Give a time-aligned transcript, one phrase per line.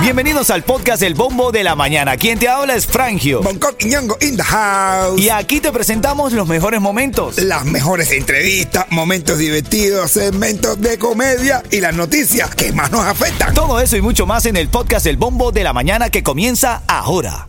[0.00, 2.16] Bienvenidos al podcast El Bombo de la Mañana.
[2.16, 3.42] Quien te habla es Frangio.
[3.42, 5.20] Bangkok y Ñongo in the house.
[5.20, 7.38] Y aquí te presentamos los mejores momentos.
[7.38, 13.52] Las mejores entrevistas, momentos divertidos, segmentos de comedia y las noticias que más nos afectan.
[13.52, 16.82] Todo eso y mucho más en el podcast El Bombo de la Mañana que comienza
[16.86, 17.48] ahora.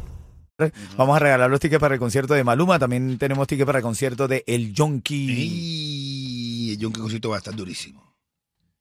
[0.98, 2.80] Vamos a regalar los tickets para el concierto de Maluma.
[2.80, 5.28] También tenemos tickets para el concierto de El Yonki.
[5.30, 8.07] Y el Yonki Cosito va a estar durísimo.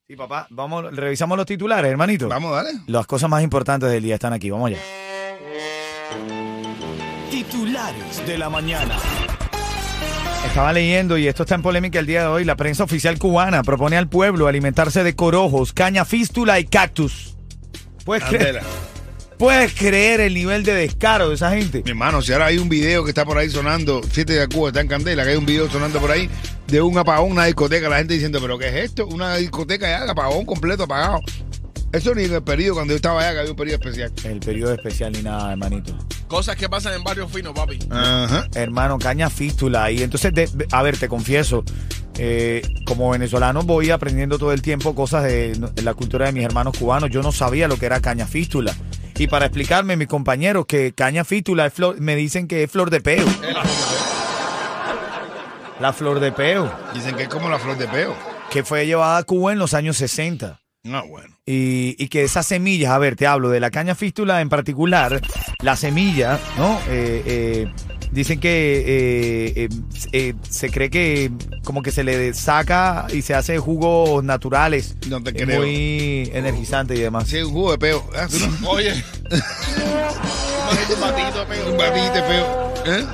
[0.09, 0.47] Sí, papá.
[0.51, 2.29] Vamos, revisamos los titulares, hermanito.
[2.29, 2.79] Vamos, dale.
[2.87, 4.51] Las cosas más importantes del día están aquí.
[4.51, 4.79] Vamos allá.
[7.29, 8.97] Titulares de la mañana.
[10.47, 12.45] Estaba leyendo y esto está en polémica el día de hoy.
[12.45, 17.37] La prensa oficial cubana propone al pueblo alimentarse de corojos, caña fístula y cactus.
[18.05, 18.63] ¿Puedes creer, Candela.
[19.39, 21.83] ¿Puedes creer el nivel de descaro de esa gente?
[21.85, 24.69] Mi hermano, si ahora hay un video que está por ahí sonando, 7 de Cuba
[24.69, 26.31] está en Candela, que hay un video sonando por ahí
[26.69, 29.07] de un apagón, una discoteca, la gente diciendo, pero ¿qué es esto?
[29.07, 31.21] Una discoteca ya, apagón completo, apagado.
[31.93, 34.13] Eso ni en el periodo, cuando yo estaba allá, que había un periodo especial.
[34.25, 35.97] El periodo especial ni nada, hermanito.
[36.29, 37.79] Cosas que pasan en barrios finos, papi.
[37.91, 38.49] Ajá.
[38.55, 39.91] Hermano, caña fístula.
[39.91, 41.63] Y entonces, de- de- a ver, te confieso,
[42.19, 46.45] eh, como venezolano voy aprendiendo todo el tiempo cosas de, de la cultura de mis
[46.45, 47.11] hermanos cubanos.
[47.11, 48.75] Yo no sabía lo que era caña fístula.
[49.19, 52.91] Y para explicarme, mis compañeros, que caña fístula es flor, me dicen que es flor
[52.91, 53.25] de peo.
[55.81, 58.15] La flor de peo, Dicen que es como la flor de peo.
[58.51, 60.61] que fue llevada a Cuba en los años 60.
[60.85, 61.35] No, bueno.
[61.45, 65.21] Y, y que esas semillas, a ver, te hablo de la caña fístula en particular,
[65.61, 66.79] la semilla, ¿no?
[66.89, 67.73] Eh, eh,
[68.13, 69.69] dicen que eh, eh,
[70.13, 71.31] eh, se cree que
[71.65, 74.97] como que se le saca y se hace jugos naturales.
[75.09, 75.61] No te creo.
[75.61, 77.29] Muy energizante y demás.
[77.29, 78.09] Sí, un jugo de peo.
[78.17, 78.71] Ah, ¿tú no?
[78.71, 78.93] Oye.
[80.95, 81.71] un batidito de peo.
[81.71, 82.75] Un batidito de peo.
[82.87, 83.07] ¿Eh?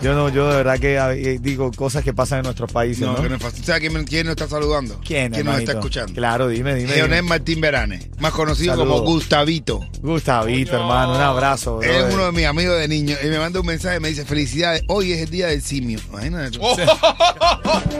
[0.00, 3.14] Yo no, yo de verdad que eh, digo cosas que pasan en nuestros países, ¿no?
[3.14, 3.64] No, que no es fácil.
[3.64, 4.94] ¿Sabes quién, quién nos está saludando?
[5.04, 5.72] ¿Quién, ¿Quién nos hermanito?
[5.72, 6.14] está escuchando?
[6.14, 6.94] Claro, dime, dime.
[6.94, 7.28] Leonel dime.
[7.28, 9.80] Martín Verane, más conocido como Gustavito.
[10.00, 11.82] Gustavito, hermano, un abrazo.
[11.82, 14.08] Él es uno de mis amigos de niños y me manda un mensaje y me
[14.08, 15.98] dice, felicidades, hoy es el día del simio.
[16.10, 16.60] Imagínate tú.
[16.62, 16.76] Oh.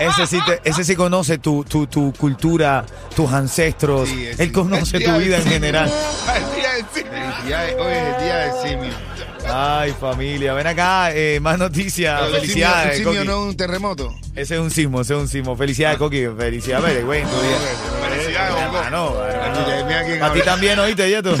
[0.00, 2.84] Ese sí, te- ese sí conoce tu, tu, tu cultura,
[3.14, 4.08] tus ancestros.
[4.08, 5.92] Sí, Él conoce tu vida en general.
[6.34, 7.12] El día del simio.
[7.12, 8.94] Felicidades, hoy es el día del simio.
[9.54, 10.54] Ay, familia.
[10.54, 12.20] Ven acá, eh, más noticias.
[12.20, 13.26] Pero el simio, Felicidades, el simio Coqui.
[13.26, 14.14] no es un terremoto.
[14.34, 15.56] Ese es un sismo, ese es un sismo.
[15.56, 16.26] Felicidades, Coqui.
[16.38, 17.22] Felicidades, güey.
[17.22, 17.58] en tu día.
[18.08, 18.78] Felicidades, Bongo.
[18.78, 19.86] Hermano, hermano.
[19.86, 20.44] Mira quién A ti habla.
[20.44, 21.34] también, oíste, Yeto.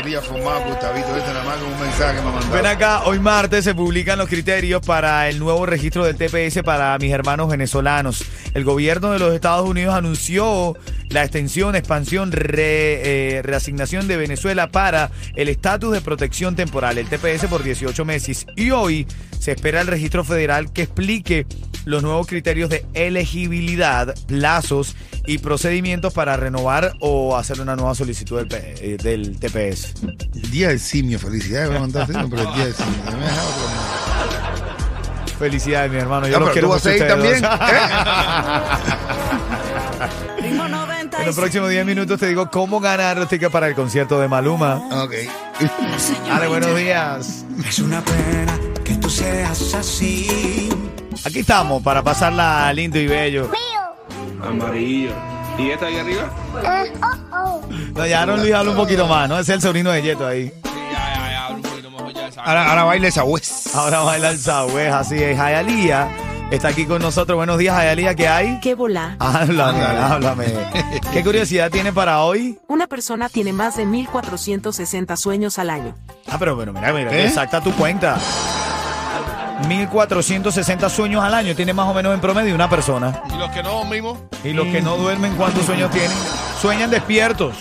[0.00, 0.12] Este.
[2.52, 6.96] Ven acá, hoy martes se publican los criterios para el nuevo registro del TPS para
[6.98, 8.24] mis hermanos venezolanos.
[8.54, 10.76] El gobierno de los Estados Unidos anunció
[11.10, 17.46] la extensión, expansión, eh, reasignación de Venezuela para el estatus de protección temporal, el TPS
[17.48, 18.46] por 18 meses.
[18.56, 19.06] Y hoy
[19.38, 21.46] se espera el registro federal que explique
[21.90, 24.94] los nuevos criterios de elegibilidad, plazos
[25.26, 29.94] y procedimientos para renovar o hacer una nueva solicitud del, P- eh, del TPS.
[30.34, 32.92] El día del simio, felicidades, me mandaste, pero el día del simio.
[33.06, 33.26] No me.
[35.38, 36.28] Felicidades, mi hermano.
[36.28, 37.40] Yo los pero quiero tú vas a ir también.
[37.40, 37.50] dos.
[41.20, 44.26] En los próximos 10 minutos te digo cómo ganar los tickets para el concierto de
[44.26, 44.76] Maluma.
[45.02, 45.12] Ok.
[46.30, 47.44] Ale, buenos días.
[47.68, 50.70] Es una pena que tú seas así.
[51.24, 53.50] Aquí estamos para pasarla lindo y bello.
[54.42, 55.12] Amarillo.
[55.58, 56.30] ¿Y esta ahí arriba?
[57.94, 59.34] No, ya Aaron Luis habla un poquito más, ¿no?
[59.38, 60.50] Ese es el sobrino de Yeto ahí.
[60.64, 62.38] ¿sabes?
[62.38, 63.74] Ahora, ahora baila esa West.
[63.74, 65.36] Ahora baila el Sabuez, así es.
[65.36, 66.08] Jayalía
[66.50, 67.36] está aquí con nosotros.
[67.36, 68.60] Buenos días, Jayalía, ¿qué hay?
[68.60, 69.16] ¿Qué volá?
[69.18, 70.46] Háblame, háblame.
[71.12, 72.58] ¿Qué curiosidad tiene para hoy?
[72.68, 75.94] Una persona tiene más de 1460 sueños al año.
[76.28, 77.26] Ah, pero, pero mira, mira, ¿Eh?
[77.26, 78.18] exacta tu cuenta.
[79.68, 83.22] 1460 sueños al año tiene más o menos en promedio una persona.
[83.34, 84.18] Y los que no dormimos.
[84.42, 86.16] Y los que no duermen, ¿cuántos sueños tienen?
[86.60, 87.56] Sueñan despiertos.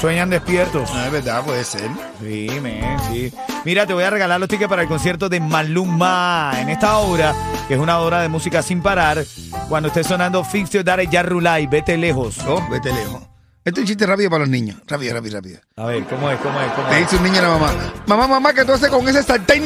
[0.00, 0.92] Sueñan despiertos.
[0.92, 1.88] No, es verdad, puede ser.
[2.20, 3.32] Sí, men, sí.
[3.64, 7.32] Mira, te voy a regalar los tickets para el concierto de Maluma en esta hora,
[7.68, 9.24] que es una hora de música sin parar.
[9.68, 12.38] Cuando esté sonando Fix Your Daddy Ya Rulay, vete lejos.
[12.46, 13.22] Oh, vete lejos.
[13.64, 14.78] Este es un chiste rápido para los niños.
[14.88, 15.60] Rápido, rápido, rápido.
[15.76, 16.40] A ver, ¿cómo es?
[16.40, 16.72] ¿Cómo es?
[16.72, 17.72] ¿Cómo Le dice un niño a la mamá.
[18.06, 19.62] Mamá, mamá, ¿qué tú haces con ese sartén?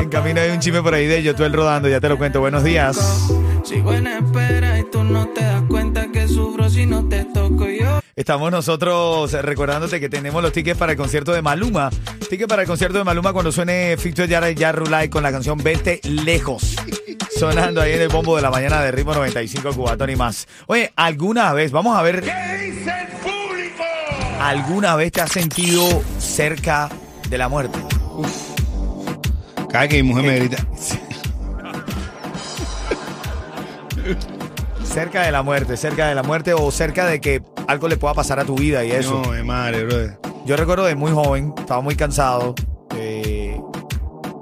[0.00, 2.18] En camino hay un chisme por ahí de yo, tú el rodando, ya te lo
[2.18, 2.40] cuento.
[2.40, 3.28] Buenos días.
[3.62, 5.89] Sigo en espera y tú no te das cuenta
[8.20, 11.88] Estamos nosotros eh, recordándote que tenemos los tickets para el concierto de Maluma.
[12.28, 15.56] Tickets para el concierto de Maluma cuando suene Ficto Yara Ya Rulay con la canción
[15.56, 16.76] Vete Lejos.
[17.38, 20.48] Sonando ahí en el bombo de la mañana de ritmo 95 Cubatón y más.
[20.66, 22.20] Oye, ¿alguna vez, vamos a ver.
[22.20, 23.84] ¿Qué dice el público?
[24.38, 26.90] ¿Alguna vez te has sentido cerca
[27.30, 27.78] de la muerte?
[29.70, 30.66] Cada vez que mi mujer me grita,
[34.84, 37.40] Cerca de la muerte, cerca de la muerte o cerca de que
[37.70, 39.22] algo le pueda pasar a tu vida y eso.
[39.24, 40.18] no, mi madre, brother.
[40.46, 42.54] Yo recuerdo de muy joven, estaba muy cansado.
[42.96, 43.60] eh,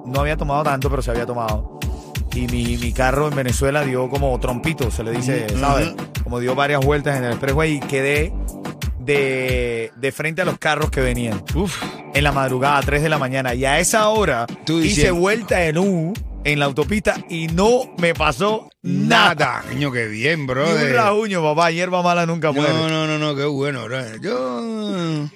[0.07, 1.79] no había tomado tanto, pero se había tomado.
[2.35, 5.47] Y mi, mi carro en Venezuela dio como trompito, se le dice.
[5.59, 5.93] ¿sabes?
[6.25, 8.33] Como dio varias vueltas en el expressway y quedé
[8.99, 11.43] de, de frente a los carros que venían.
[11.55, 11.83] Uf.
[12.15, 13.55] En la madrugada, 3 de la mañana.
[13.55, 16.13] Y a esa hora Tú hice vuelta en U
[16.45, 19.65] en la autopista y no me pasó nada.
[19.71, 20.91] Coño, qué bien, Ni brother.
[20.91, 21.71] un rajuño, papá.
[21.71, 22.73] Hierba mala nunca muere.
[22.73, 24.21] No, no, no, no, qué bueno, brother.
[24.21, 25.29] Yo.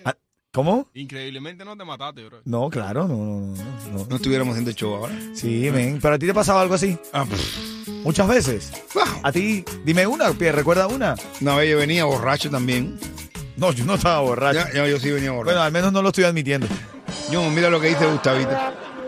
[0.55, 0.87] ¿Cómo?
[0.93, 2.41] Increíblemente no te mataste, bro.
[2.45, 4.07] No, claro, no, no, no, no.
[4.07, 5.15] No estuviéramos haciendo show ahora.
[5.35, 5.99] Sí, men.
[6.01, 7.89] Pero a ti te pasaba algo así Ah, pff.
[8.05, 8.71] muchas veces.
[8.95, 9.05] Wow.
[9.23, 11.15] A ti, dime una, Pierre, ¿recuerda una?
[11.41, 12.99] Una vez yo venía borracho también.
[13.57, 14.59] No, yo no estaba borracho.
[14.59, 15.55] Ya, ya, yo sí venía borracho.
[15.55, 16.67] Bueno, al menos no lo estoy admitiendo.
[17.31, 18.51] Yo, mira lo que dice Gustavito.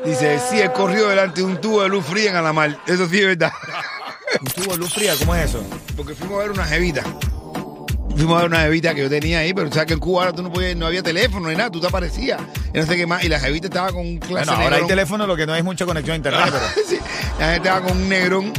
[0.05, 2.79] Dice, sí, él corrió delante de un tubo de luz fría en Alamar.
[2.87, 3.53] Eso sí es verdad.
[4.41, 5.15] ¿Un tubo de luz fría?
[5.19, 5.65] ¿Cómo es eso?
[5.97, 7.03] Porque fuimos a ver una jevita.
[8.17, 10.37] Fuimos a ver una jevita que yo tenía ahí, pero sabes que en Cuba ahora
[10.37, 12.41] tú no podías, no había teléfono ni nada, tú te aparecías.
[12.73, 13.25] Y no sé qué más.
[13.25, 15.63] Y la jevita estaba con un clase Bueno, ahora hay teléfono, lo que no hay
[15.63, 16.89] mucha conexión a internet, pero...
[16.89, 16.99] Sí,
[17.39, 18.53] la gente estaba con un negrón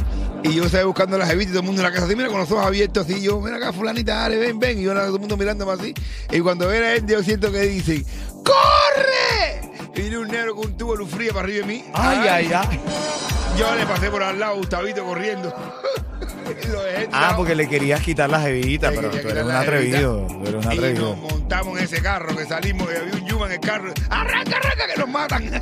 [0.43, 2.15] y yo estaba buscando a la jevita y todo el mundo en la casa así,
[2.15, 4.79] mira, con los ojos abiertos así, yo, mira acá, fulanita, dale, ven, ven.
[4.79, 5.93] Y yo todo el mundo mirándome así.
[6.31, 8.05] Y cuando ven a él, yo siento que dicen,
[8.43, 8.84] ¡corre!
[9.95, 11.85] Y viene un negro con un tubo de luz fría para arriba de mí.
[11.93, 12.79] Ay, ay, ay.
[13.57, 15.53] Yo le pasé por al lado a Gustavito corriendo.
[16.63, 17.37] Y lo dejé Ah, tirado.
[17.37, 20.27] porque le querías quitar las jevitas, Le pero quería tú eres quitar un la atrevido.
[20.27, 21.15] Tú eres un Y atrevido.
[21.15, 23.91] nos montamos en ese carro que salimos y había un Yuma en el carro.
[24.09, 25.51] ¡Arranca, arranca, que nos matan!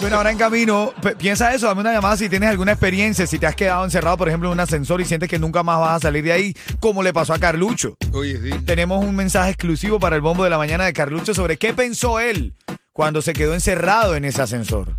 [0.00, 3.46] Bueno, ahora en camino, piensa eso, dame una llamada si tienes alguna experiencia, si te
[3.46, 6.00] has quedado encerrado, por ejemplo, en un ascensor y sientes que nunca más vas a
[6.00, 7.96] salir de ahí, como le pasó a Carlucho.
[8.12, 8.50] Oye, sí.
[8.66, 12.18] Tenemos un mensaje exclusivo para el bombo de la mañana de Carlucho sobre qué pensó
[12.20, 12.52] él
[12.94, 14.94] cuando se quedó encerrado en ese ascensor.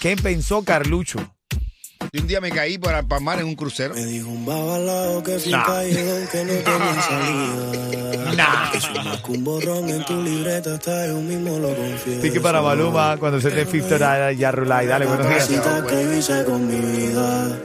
[0.00, 1.18] ¿Qué pensó Carlucho?
[2.12, 3.94] Y un día me caí para palmar en un crucero.
[3.94, 5.66] Me dijo un babalao que fue Nah.
[5.66, 8.32] callejón que no tenía salida.
[8.36, 8.70] Nah.
[8.70, 12.22] Que soy más que un borrón en tu libreta, hasta yo mismo lo confieso.
[12.22, 13.90] Pique para Maluma cuando se te Fifth
[14.38, 14.86] ya Rulay.
[14.86, 15.48] Dale, buenos días.
[15.48, 17.58] Que yo hice con mi vida.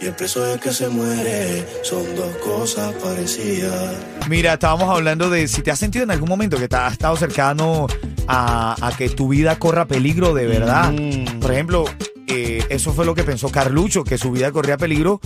[0.00, 3.94] Y el preso del que se muere son dos cosas parecidas.
[4.28, 7.16] Mira, estábamos hablando de si te has sentido en algún momento que te has estado
[7.16, 7.86] cercano
[8.26, 10.92] a, a que tu vida corra peligro de verdad.
[10.92, 11.40] Mm.
[11.40, 11.84] Por ejemplo,
[12.26, 15.20] eh, eso fue lo que pensó Carlucho, que su vida corría peligro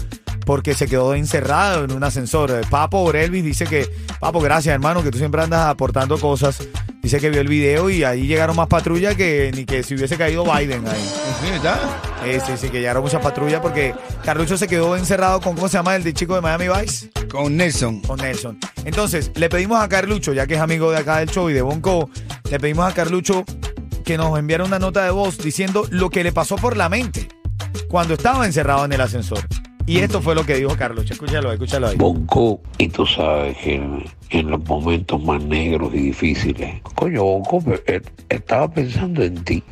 [0.44, 2.52] porque se quedó encerrado en un ascensor.
[2.70, 3.88] Papo Orelvis dice que,
[4.20, 6.66] Papo, gracias hermano, que tú siempre andas aportando cosas.
[7.06, 10.16] Dice que vio el video y ahí llegaron más patrullas que ni que si hubiese
[10.18, 11.08] caído Biden ahí.
[11.40, 11.78] Sí, ¿verdad?
[12.24, 13.94] Eh, sí, sí, que llegaron muchas patrullas porque
[14.24, 15.94] Carlucho se quedó encerrado con, ¿cómo se llama?
[15.94, 18.00] El de chico de Miami Vice Con Nelson.
[18.00, 18.58] con Nelson.
[18.84, 21.62] Entonces, le pedimos a Carlucho, ya que es amigo de acá del show y de
[21.62, 22.10] Bonco,
[22.50, 23.44] le pedimos a Carlucho
[24.04, 27.28] que nos enviara una nota de voz diciendo lo que le pasó por la mente
[27.88, 29.46] cuando estaba encerrado en el ascensor.
[29.86, 31.12] Y esto fue lo que dijo Carlucho.
[31.12, 31.96] Escúchalo, escúchalo ahí.
[31.96, 37.62] Bonco, y tú sabes que en, en los momentos más negros y difíciles, coño, Bonco,
[37.86, 39.62] eh, estaba pensando en ti.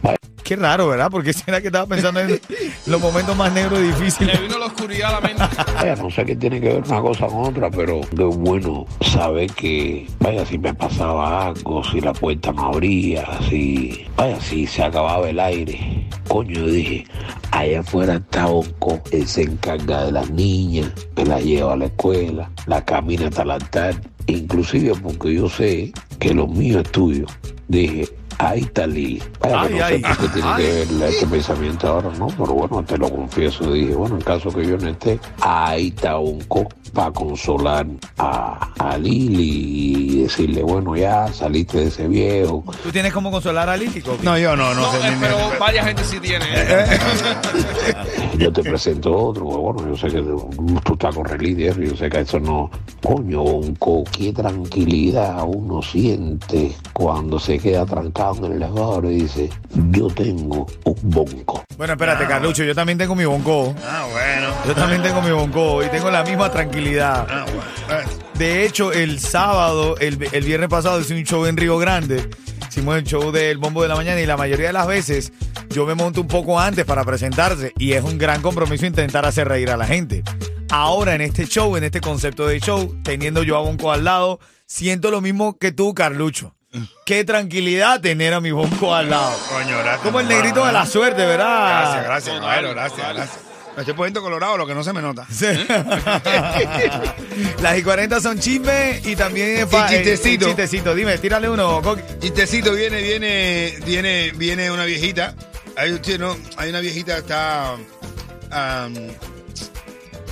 [0.44, 1.08] Qué raro, ¿verdad?
[1.10, 2.38] Porque será que estaba pensando en
[2.86, 4.40] los momentos más negros y Le difíciles.
[4.42, 5.42] vino la oscuridad a la mente.
[5.74, 9.50] vaya, no sé qué tiene que ver una cosa con otra, pero qué bueno saber
[9.52, 14.82] que, vaya, si me pasaba algo, si la puerta no abría, si, vaya, si se
[14.84, 16.06] acababa el aire.
[16.28, 17.06] Coño, yo dije,
[17.50, 21.86] allá afuera está Bonco, él se encarga de las niñas, me las lleva a la
[21.86, 23.94] escuela, la camina hasta el altar,
[24.26, 27.26] inclusive porque yo sé que lo mío es tuyo.
[27.68, 28.06] Dije,
[28.48, 29.22] ahí está Lili.
[29.40, 30.62] Vaya, que Ay, no ay, sé por qué tiene ay.
[30.64, 32.26] que ver este pensamiento ahora, ¿no?
[32.28, 33.72] Pero bueno, te lo confieso.
[33.72, 37.86] Dije, bueno, en caso que yo no esté, ahí está Unco para consolar
[38.18, 42.62] a, a Lili y decirle, bueno, ya saliste de ese viejo.
[42.82, 44.24] ¿Tú tienes cómo consolar a Lili, Coqui?
[44.24, 44.98] No, yo no, no, No, sé.
[45.08, 46.44] eh, ni- pero ni- varias gente sí tiene.
[46.54, 46.86] ¿eh?
[48.38, 52.08] Yo te presento otro, pues bueno, yo sé que tú estás con eso, yo sé
[52.10, 52.68] que eso no.
[53.02, 59.50] Coño, Bonco, qué tranquilidad uno siente cuando se queda trancado en el elevador y dice,
[59.90, 61.64] yo tengo un bonco.
[61.76, 63.74] Bueno, espérate, Carlucho, yo también tengo mi bonco.
[63.84, 64.54] Ah, bueno.
[64.66, 67.26] Yo también tengo mi bonco y tengo la misma tranquilidad.
[67.28, 67.62] Ah, bueno.
[67.90, 68.00] Ah,
[68.38, 72.28] De hecho, el sábado, el, el viernes pasado, hice un show en Río Grande.
[72.68, 75.32] Hicimos el show del Bombo de la Mañana y la mayoría de las veces
[75.70, 79.46] yo me monto un poco antes para presentarse y es un gran compromiso intentar hacer
[79.48, 80.22] reír a la gente.
[80.70, 84.40] Ahora en este show, en este concepto de show, teniendo yo a Bonco al lado,
[84.66, 86.54] siento lo mismo que tú, Carlucho.
[87.04, 89.32] Qué tranquilidad tener a mi Bonco al lado.
[89.48, 90.00] Coño, gracias.
[90.02, 90.38] Como el mamá.
[90.38, 91.80] negrito de la suerte, ¿verdad?
[91.82, 93.38] Gracias, gracias, caballero, gracias, gracias.
[93.76, 95.26] Me estoy poniendo colorado, lo que no se me nota.
[95.30, 95.46] Sí.
[97.62, 100.44] Las y 40 son chisme y también es Y chistecito.
[100.44, 100.94] eh, chistecito.
[100.94, 102.02] Dime, tírale uno, Coqui.
[102.20, 105.34] Chistecito, viene, viene, viene, viene una viejita
[105.76, 107.74] Hay, usted, no, hay una viejita que está,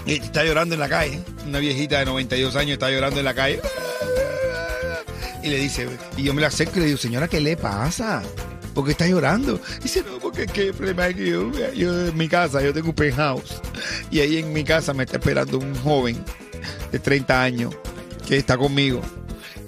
[0.06, 1.20] está llorando en la calle.
[1.46, 3.60] Una viejita de 92 años está llorando en la calle.
[5.42, 8.22] Y le dice, y yo me la acerco y le digo, señora, ¿qué le pasa?
[8.74, 9.60] ¿Por qué está llorando?
[9.82, 12.94] Dice, no, porque el problema es que yo, yo en mi casa, yo tengo un
[12.94, 13.60] penthouse.
[14.10, 16.24] Y ahí en mi casa me está esperando un joven
[16.90, 17.74] de 30 años
[18.26, 19.02] que está conmigo.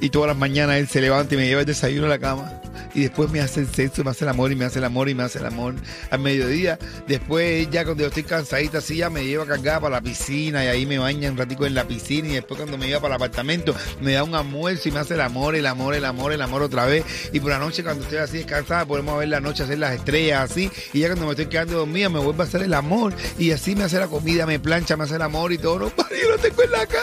[0.01, 2.61] Y todas las mañanas él se levanta y me lleva el desayuno a la cama.
[2.95, 5.09] Y después me hace el sexo, me hace el amor y me hace el amor
[5.09, 5.75] y me hace el amor
[6.11, 6.79] al mediodía.
[7.07, 10.69] Después ya cuando yo estoy cansadita así ya me lleva cargada para la piscina y
[10.69, 13.23] ahí me baña un ratico en la piscina y después cuando me lleva para el
[13.23, 16.43] apartamento me da un almuerzo y me hace el amor, el amor, el amor, el
[16.43, 17.05] amor otra vez.
[17.33, 20.51] Y por la noche cuando estoy así descansada podemos ver la noche hacer las estrellas
[20.51, 23.51] así y ya cuando me estoy quedando dormida me vuelve a hacer el amor y
[23.51, 25.75] así me hace la comida, me plancha, me hace el amor y todo.
[26.05, 27.03] No, yo lo tengo en la casa.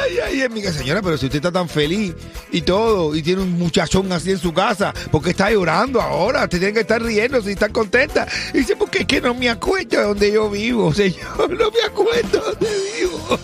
[0.00, 0.62] Ay, ay, en mi.
[0.62, 2.14] Señora, pero si usted está tan feliz
[2.52, 6.42] y todo y tiene un muchachón así en su casa, ¿por qué está llorando ahora?
[6.44, 8.26] Usted tiene que estar riendo si está contenta.
[8.52, 11.48] Y dice, porque es que no me acuerdo de donde yo vivo, señor.
[11.48, 12.68] No me acuerdo de donde
[13.00, 13.38] vivo.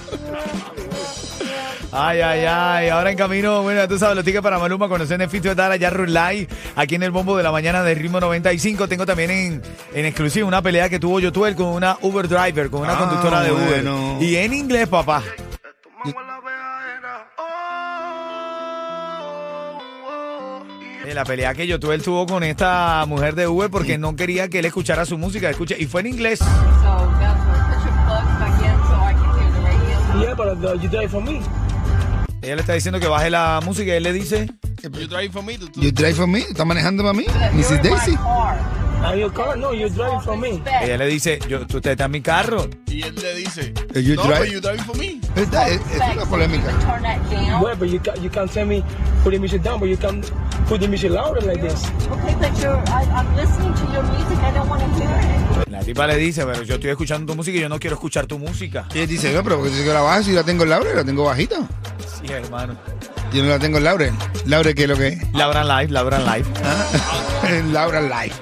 [1.94, 2.88] Ay, ay, ay.
[2.90, 5.54] Ahora en camino, bueno, tú sabes, los tickets para Maluma conocer en el Fito de
[5.54, 8.86] Dara, ya Live, aquí en el bombo de la mañana de Ritmo 95.
[8.88, 9.62] Tengo también en,
[9.94, 13.42] en exclusiva una pelea que tuvo Yotuel con una Uber driver, con una Ah, conductora
[13.42, 13.66] de Uber.
[13.68, 14.18] bueno.
[14.20, 15.22] Y en inglés, papá.
[21.14, 24.64] La pelea que Yotuel tuvo con esta mujer de Uber porque no quería que él
[24.64, 25.50] escuchara su música.
[25.50, 26.40] Escuche, y fue en inglés.
[30.20, 31.40] Yeah, but uh, you drive for me.
[32.42, 34.48] Ella le está diciendo que baje la música y él le dice.
[34.82, 36.40] You drive for me, tú- tú- You drive for me?
[36.40, 37.24] ¿Está manejando para mí?
[37.52, 37.82] Mrs.
[37.82, 38.18] Daisy.
[39.04, 39.56] And your car?
[39.56, 40.62] No, you drive for me.
[40.80, 42.68] Ella le dice, yo, tú usted está en mi carro.
[42.86, 45.20] Y él le dice, Eh, you no, drive- but you drive for me.
[45.34, 46.68] Esta Es, es una polémica.
[47.60, 48.82] Well, but you, ca- you can't tell me
[49.24, 50.22] put the music down, but you can
[50.68, 51.82] put the music louder like this.
[52.10, 54.38] Okay, but you're, I, I'm listening to your music.
[54.38, 55.10] I don't want to hear
[55.64, 55.68] it.
[55.68, 58.26] La tipa le dice, pero yo estoy escuchando tu música y yo no quiero escuchar
[58.26, 58.86] tu música.
[58.94, 60.94] Y él dice, no, pero porque dice que la baja si la tengo en Laure,
[60.94, 61.56] la tengo bajita.
[62.20, 62.76] Sí, hermano.
[63.32, 64.12] Yo no la tengo en Laure.
[64.44, 65.32] Laure, ¿qué es lo que es?
[65.32, 66.46] Laura Live, Laura Live.
[67.48, 68.34] En Laura Live.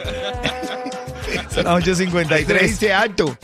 [1.53, 2.61] Son las 8.53.
[2.63, 3.37] Dice alto.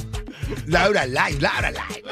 [0.66, 2.02] Laura Live, Laura Live.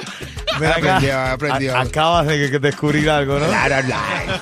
[0.57, 0.75] Acá.
[0.97, 1.77] Aprendió, aprendió.
[1.77, 3.47] A- acabas de, de descubrir algo, ¿no?
[3.49, 4.41] Laura Live.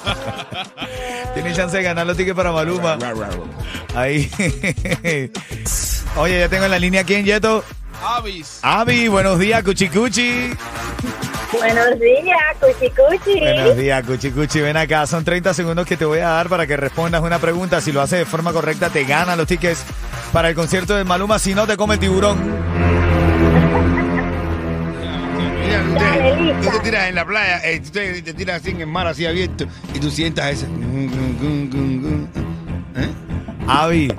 [1.35, 2.99] Tienes chance de ganar los tickets para Maluma.
[3.95, 4.31] Ahí.
[6.17, 7.65] Oye, ya tengo en la línea aquí en Yeto.
[8.05, 8.59] Avis.
[8.63, 10.51] Avi, buenos días, Cuchicuchi.
[11.53, 13.39] Buenos días, cuchi cuchi.
[13.41, 14.61] Buenos días, Cuchicuchi.
[14.63, 17.81] Ven acá, son 30 segundos que te voy a dar para que respondas una pregunta.
[17.83, 19.85] Si lo haces de forma correcta, te ganan los tickets
[20.33, 21.39] para el concierto de Maluma.
[21.39, 22.39] Si no, te come el tiburón.
[25.61, 26.61] Mira, tú Dale, te, lista.
[26.71, 29.07] tú te tiras en la playa, eh, tú te, te tiras así en el mar,
[29.07, 30.67] así abierto, y tú sientas ese.
[32.97, 33.09] ¿Eh?
[33.67, 34.13] Avi,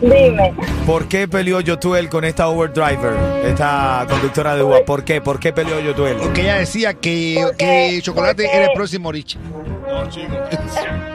[0.00, 0.54] Dime.
[0.86, 4.84] ¿por qué peleó Yotuel con esta Uber driver, esta conductora de Uber?
[4.84, 5.20] ¿Por qué?
[5.20, 6.16] ¿Por qué peleó Yotuel?
[6.16, 9.36] Porque ella decía que, que Chocolate era el próximo Rich.
[9.36, 10.34] No, chico.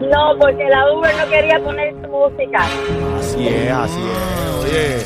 [0.00, 2.64] No, porque la Uber no quería poner su música.
[3.18, 4.64] Así es, así es.
[4.64, 4.96] Oye,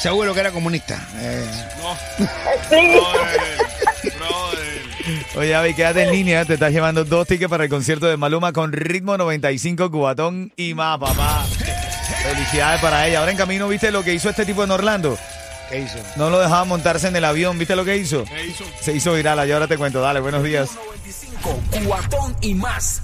[0.00, 0.98] Seguro que era comunista.
[1.16, 1.46] Eh,
[1.82, 1.96] No,
[2.68, 3.00] Sí.
[3.00, 4.18] brother.
[4.18, 5.26] Brother.
[5.36, 6.44] oye, Avi, quédate en línea.
[6.44, 10.74] Te estás llevando dos tickets para el concierto de Maluma con ritmo 95, Cubatón y
[10.74, 11.44] más, papá.
[12.22, 13.20] Felicidades para ella.
[13.20, 15.16] Ahora en camino, ¿viste lo que hizo este tipo en Orlando?
[15.70, 15.98] ¿Qué hizo?
[16.16, 17.58] No lo dejaba montarse en el avión.
[17.58, 18.24] ¿Viste lo que hizo?
[18.24, 18.64] ¿Qué hizo?
[18.80, 19.38] Se hizo viral.
[19.38, 20.00] Allá ahora te cuento.
[20.02, 20.68] Dale, buenos días.
[20.74, 23.02] 95, cuatón y más.